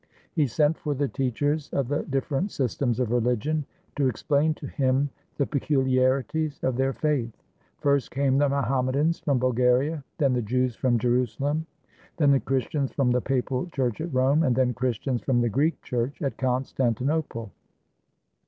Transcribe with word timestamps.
He 0.33 0.47
sent 0.47 0.79
for 0.79 0.95
the 0.95 1.07
teachers 1.07 1.69
of 1.69 1.87
the 1.87 2.01
different 2.01 2.49
systems 2.49 2.99
of 2.99 3.11
religion, 3.11 3.67
to 3.97 4.09
ex 4.09 4.23
plain 4.23 4.55
to 4.55 4.65
him 4.65 5.11
the 5.37 5.45
peculiarities 5.45 6.59
of 6.63 6.75
their 6.75 6.91
faith. 6.91 7.43
First 7.77 8.09
came 8.09 8.39
the 8.39 8.49
Mohammedans 8.49 9.19
from 9.19 9.37
Bulgaria; 9.37 10.03
then 10.17 10.33
the 10.33 10.41
Jews 10.41 10.75
from 10.75 10.97
Jerusalem; 10.97 11.67
then 12.17 12.31
the 12.31 12.39
Christians 12.39 12.91
from 12.91 13.11
the 13.11 13.21
Papal 13.21 13.67
Church 13.67 14.01
at 14.01 14.11
Rome, 14.11 14.41
and 14.41 14.55
then 14.55 14.73
Christians 14.73 15.21
from 15.21 15.39
the 15.39 15.49
Greek 15.49 15.79
Church 15.83 16.19
at 16.23 16.35
Constantinople. 16.35 17.51